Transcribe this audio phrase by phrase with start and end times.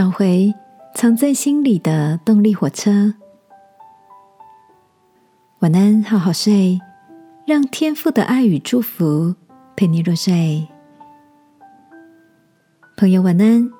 [0.00, 0.54] 找回
[0.94, 3.12] 藏在心里的动力火车。
[5.58, 6.80] 晚安，好好睡，
[7.44, 9.34] 让天父的爱与祝福
[9.76, 10.66] 陪你入睡。
[12.96, 13.70] 朋友，晚安。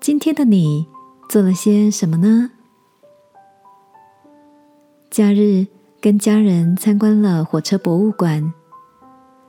[0.00, 0.88] 今天的你
[1.28, 2.50] 做了些什么呢？
[5.10, 5.66] 假日
[6.00, 8.50] 跟家人参观了火车博物馆，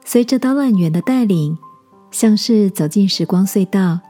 [0.04, 1.58] 随着导览员的带领，
[2.12, 4.02] 像是走进时光隧道。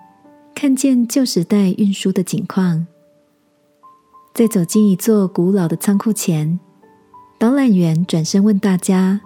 [0.55, 2.87] 看见旧时代运输的景况，
[4.33, 6.57] 在走进一座古老的仓库前，
[7.37, 9.19] 导览员转身问大家：“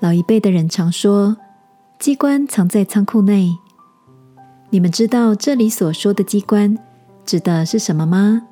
[0.00, 1.36] 老一辈的人常说，
[1.98, 3.58] 机关藏在仓库内。
[4.70, 6.78] 你们知道这里所说的机关
[7.26, 8.42] 指的是什么吗？”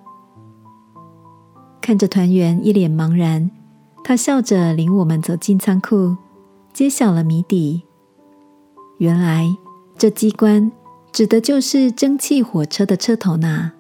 [1.81, 3.51] 看着团员一脸茫然，
[4.05, 6.17] 他笑着领我们走进仓库，
[6.75, 7.83] 揭晓了谜底。
[8.99, 9.57] 原来
[9.97, 10.71] 这机关。
[11.17, 13.73] 指的就是蒸汽火车的车头呢。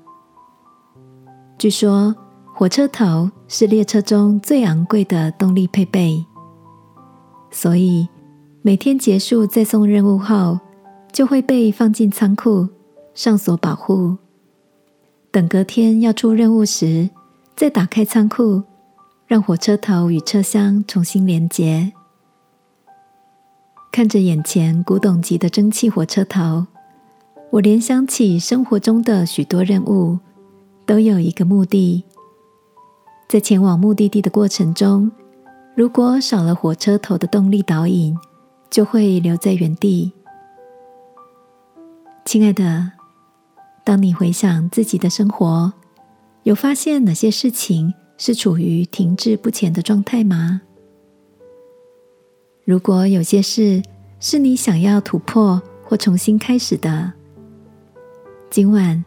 [1.59, 2.17] 据说，
[2.55, 6.25] 火车头是列车中最昂贵的动力配备，
[7.51, 8.09] 所以
[8.62, 10.59] 每天结束再送任务后，
[11.12, 12.70] 就会被放进仓库
[13.12, 14.17] 上锁保护。
[15.31, 17.11] 等隔天要出任务时，
[17.55, 18.62] 再打开仓库，
[19.27, 21.93] 让火车头与车厢重新连接。
[23.93, 26.69] 看着眼前古董级的蒸汽火车头。
[27.57, 30.19] 我联想起生活中的许多任务，
[30.85, 32.05] 都有一个目的。
[33.31, 35.11] 在前往目的地的过程中，
[35.75, 38.15] 如果少了火车头的动力导引，
[38.69, 40.12] 就会留在原地。
[42.27, 42.93] 亲爱的，
[43.83, 45.73] 当你回想自己的生活，
[46.43, 50.61] 有发现哪些事情是处于停滞不前的状态吗？
[52.67, 53.83] 如果有些事
[54.21, 57.15] 是你想要突破或重新开始的，
[58.57, 59.05] 今晚，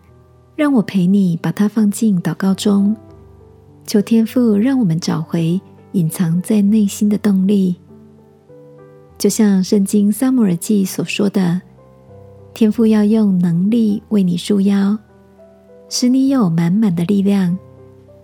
[0.56, 2.96] 让我陪你把它放进祷告中，
[3.84, 5.60] 求天父让我们找回
[5.94, 7.76] 隐藏在内心的动力。
[9.18, 11.60] 就像圣经撒母耳记所说的，
[12.54, 14.96] 天父要用能力为你束腰，
[15.90, 17.58] 使你有满满的力量，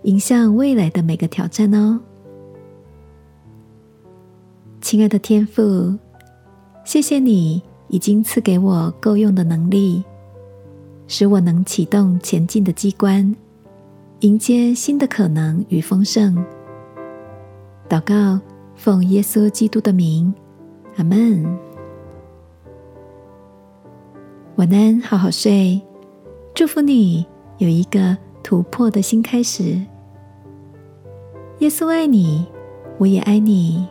[0.03, 1.99] 迎向未来的每个挑战哦。
[4.79, 5.97] 亲爱的天父，
[6.83, 10.03] 谢谢你已经赐给我够用的能力。
[11.07, 13.35] 使我能启动前进的机关，
[14.21, 16.43] 迎接新的可能与丰盛。
[17.87, 18.39] 祷告，
[18.75, 20.33] 奉耶稣基督的名，
[20.97, 21.45] 阿门。
[24.55, 25.81] 晚安，好好睡。
[26.53, 27.25] 祝福你
[27.57, 29.79] 有一个突破的新开始。
[31.59, 32.45] 耶稣爱你，
[32.97, 33.87] 我也爱你。